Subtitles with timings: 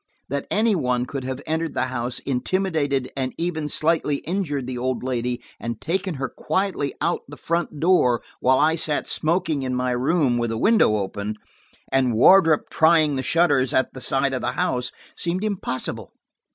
[0.29, 5.03] That any one could have entered the house, intimidated and even slightly injured the old
[5.03, 9.91] lady, and taken her quietly out the front door, while I sat smoking in my
[9.91, 11.35] room with the window open,
[11.91, 16.11] and Wardrop trying the shutters at the side of the house, seemed impossible.